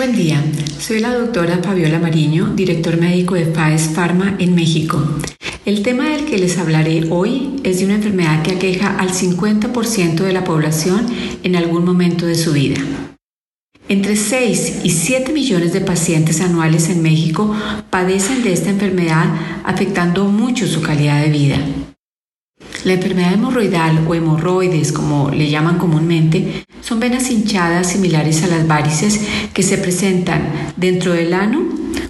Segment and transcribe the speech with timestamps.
[0.00, 0.42] Buen día,
[0.78, 4.98] soy la doctora Fabiola Mariño, director médico de FAES Pharma en México.
[5.66, 10.14] El tema del que les hablaré hoy es de una enfermedad que aqueja al 50%
[10.14, 11.06] de la población
[11.42, 12.80] en algún momento de su vida.
[13.90, 17.54] Entre 6 y 7 millones de pacientes anuales en México
[17.90, 19.26] padecen de esta enfermedad
[19.64, 21.58] afectando mucho su calidad de vida.
[22.84, 28.66] La enfermedad hemorroidal o hemorroides, como le llaman comúnmente, son venas hinchadas similares a las
[28.66, 29.20] varices
[29.52, 31.62] que se presentan dentro del ano,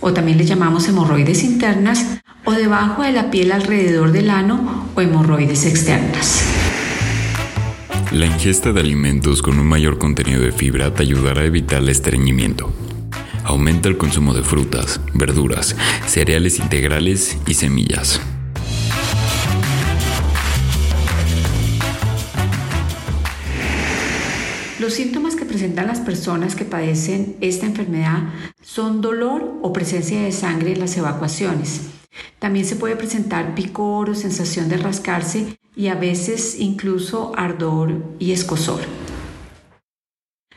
[0.00, 5.00] o también le llamamos hemorroides internas, o debajo de la piel alrededor del ano o
[5.00, 6.44] hemorroides externas.
[8.12, 11.88] La ingesta de alimentos con un mayor contenido de fibra te ayudará a evitar el
[11.88, 12.72] estreñimiento.
[13.44, 18.20] Aumenta el consumo de frutas, verduras, cereales integrales y semillas.
[24.88, 28.22] Los síntomas que presentan las personas que padecen esta enfermedad
[28.62, 31.90] son dolor o presencia de sangre en las evacuaciones.
[32.38, 38.32] También se puede presentar picor o sensación de rascarse y a veces incluso ardor y
[38.32, 38.80] escosor.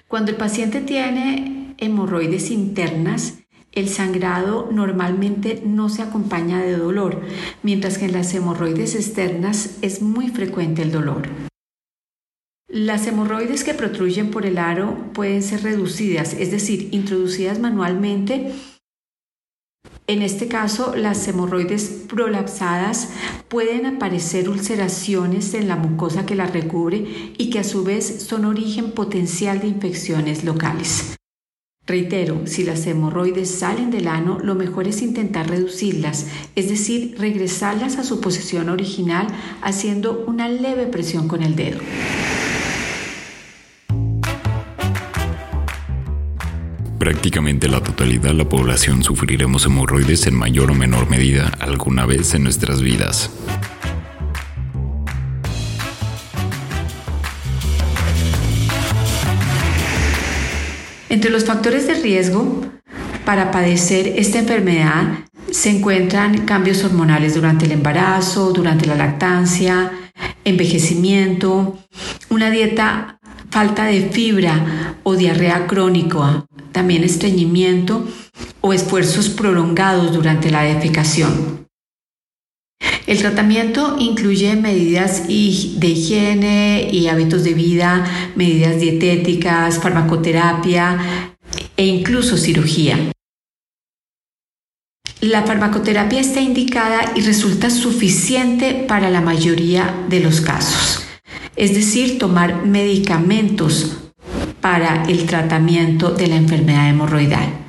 [0.07, 3.39] Cuando el paciente tiene hemorroides internas,
[3.73, 7.19] el sangrado normalmente no se acompaña de dolor,
[7.63, 11.50] mientras que en las hemorroides externas es muy frecuente el dolor.
[12.73, 18.53] Las hemorroides que protruyen por el aro pueden ser reducidas, es decir, introducidas manualmente.
[20.07, 23.09] En este caso, las hemorroides prolapsadas
[23.49, 28.45] pueden aparecer ulceraciones en la mucosa que las recubre y que a su vez son
[28.45, 31.17] origen potencial de infecciones locales.
[31.85, 37.97] Reitero, si las hemorroides salen del ano, lo mejor es intentar reducirlas, es decir, regresarlas
[37.97, 39.27] a su posición original
[39.61, 41.79] haciendo una leve presión con el dedo.
[47.11, 52.33] Prácticamente la totalidad de la población sufriremos hemorroides en mayor o menor medida alguna vez
[52.35, 53.29] en nuestras vidas.
[61.09, 62.61] Entre los factores de riesgo
[63.25, 69.91] para padecer esta enfermedad se encuentran cambios hormonales durante el embarazo, durante la lactancia,
[70.45, 71.77] envejecimiento,
[72.29, 78.07] una dieta falta de fibra o diarrea crónica, también estreñimiento
[78.61, 81.67] o esfuerzos prolongados durante la defecación.
[83.07, 91.35] El tratamiento incluye medidas de higiene y hábitos de vida, medidas dietéticas, farmacoterapia
[91.75, 93.11] e incluso cirugía.
[95.19, 101.03] La farmacoterapia está indicada y resulta suficiente para la mayoría de los casos,
[101.55, 103.97] es decir, tomar medicamentos
[104.61, 107.61] para el tratamiento de la enfermedad hemorroidal.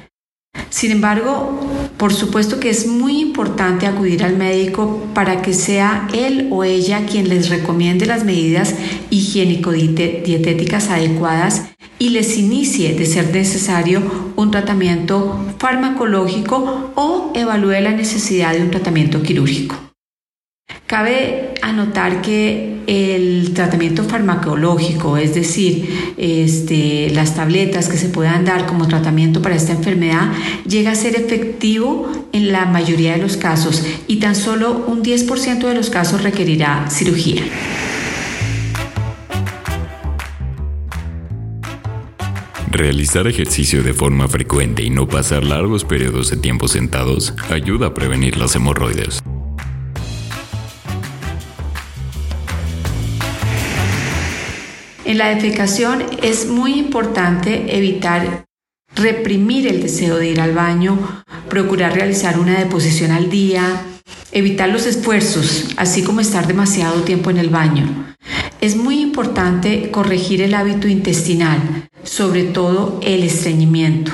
[0.69, 1.61] Sin embargo,
[1.97, 7.07] por supuesto que es muy importante acudir al médico para que sea él o ella
[7.07, 8.75] quien les recomiende las medidas
[9.11, 14.03] higiénico-dietéticas adecuadas y les inicie, de ser necesario,
[14.35, 19.82] un tratamiento farmacológico o evalúe la necesidad de un tratamiento quirúrgico.
[20.93, 25.89] Cabe anotar que el tratamiento farmacológico, es decir,
[26.19, 30.31] este, las tabletas que se puedan dar como tratamiento para esta enfermedad,
[30.69, 35.67] llega a ser efectivo en la mayoría de los casos y tan solo un 10%
[35.67, 37.43] de los casos requerirá cirugía.
[42.71, 47.95] Realizar ejercicio de forma frecuente y no pasar largos periodos de tiempo sentados ayuda a
[47.95, 49.23] prevenir las hemorroides.
[55.05, 58.45] En la defecación es muy importante evitar
[58.95, 63.83] reprimir el deseo de ir al baño, procurar realizar una deposición al día,
[64.31, 68.15] evitar los esfuerzos, así como estar demasiado tiempo en el baño.
[68.61, 74.13] Es muy importante corregir el hábito intestinal, sobre todo el estreñimiento.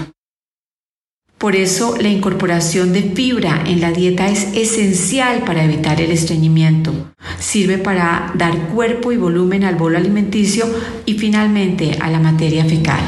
[1.38, 6.92] Por eso la incorporación de fibra en la dieta es esencial para evitar el estreñimiento.
[7.38, 10.66] Sirve para dar cuerpo y volumen al bolo alimenticio
[11.06, 13.00] y finalmente a la materia fecal.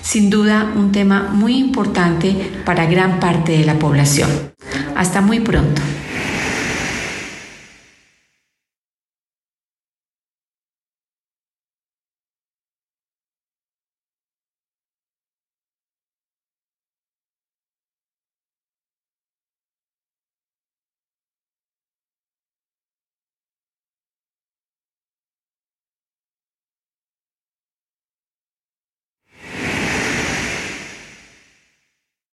[0.00, 2.34] Sin duda un tema muy importante
[2.64, 4.30] para gran parte de la población.
[4.94, 5.82] Hasta muy pronto.